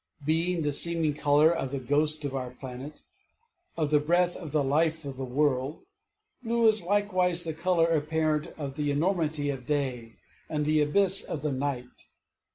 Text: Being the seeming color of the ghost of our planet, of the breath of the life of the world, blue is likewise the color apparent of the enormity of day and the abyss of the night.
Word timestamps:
Being 0.25 0.63
the 0.63 0.71
seeming 0.71 1.13
color 1.13 1.51
of 1.53 1.69
the 1.69 1.79
ghost 1.79 2.25
of 2.25 2.33
our 2.33 2.49
planet, 2.49 3.01
of 3.77 3.91
the 3.91 3.99
breath 3.99 4.35
of 4.35 4.51
the 4.51 4.63
life 4.63 5.05
of 5.05 5.15
the 5.15 5.23
world, 5.25 5.83
blue 6.41 6.67
is 6.67 6.81
likewise 6.81 7.43
the 7.43 7.53
color 7.53 7.85
apparent 7.85 8.47
of 8.57 8.77
the 8.77 8.89
enormity 8.89 9.51
of 9.51 9.67
day 9.67 10.15
and 10.49 10.65
the 10.65 10.81
abyss 10.81 11.23
of 11.23 11.43
the 11.43 11.53
night. 11.53 12.07